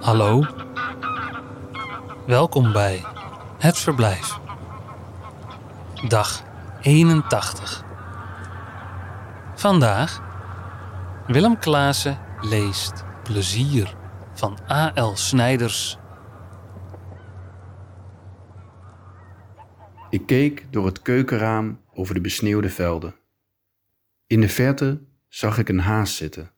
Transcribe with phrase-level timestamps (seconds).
[0.00, 0.46] Hallo.
[2.26, 3.04] Welkom bij
[3.58, 4.38] Het Verblijf.
[6.08, 6.42] Dag
[6.80, 7.84] 81.
[9.54, 10.22] Vandaag
[11.26, 13.96] Willem Klaassen leest Plezier
[14.32, 15.16] van A.L.
[15.16, 15.98] Snijders.
[20.10, 23.14] Ik keek door het keukenraam over de besneeuwde velden.
[24.26, 26.53] In de verte zag ik een haas zitten.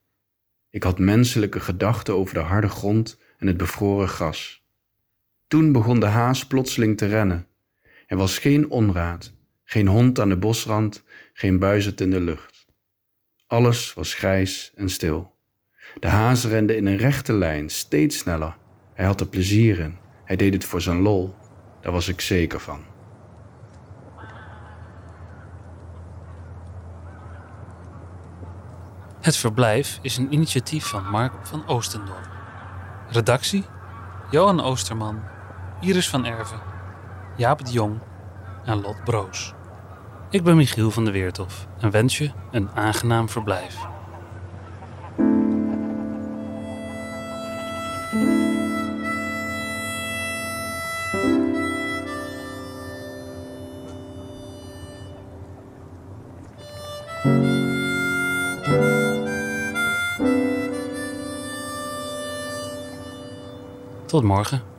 [0.76, 4.64] Ik had menselijke gedachten over de harde grond en het bevroren gras.
[5.46, 7.46] Toen begon de haas plotseling te rennen.
[8.07, 9.32] Er was geen onraad,
[9.64, 12.66] geen hond aan de bosrand, geen buizerd in de lucht.
[13.46, 15.36] Alles was grijs en stil.
[15.99, 18.57] De haas rende in een rechte lijn, steeds sneller.
[18.94, 19.96] Hij had er plezier in.
[20.24, 21.35] Hij deed het voor zijn lol.
[21.80, 22.96] Daar was ik zeker van.
[29.26, 32.28] Het Verblijf is een initiatief van Mark van Oostendorp.
[33.10, 33.64] Redactie:
[34.30, 35.22] Johan Oosterman,
[35.80, 36.60] Iris van Erven,
[37.36, 37.98] Jaap de Jong
[38.64, 39.54] en Lot Broos.
[40.30, 43.77] Ik ben Michiel van der Weertof en wens je een aangenaam verblijf.
[64.06, 64.75] Tot morgen.